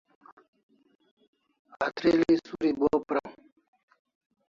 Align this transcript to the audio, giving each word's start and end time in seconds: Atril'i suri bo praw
Atril'i 1.85 2.35
suri 2.45 2.71
bo 2.79 2.91
praw 3.07 3.31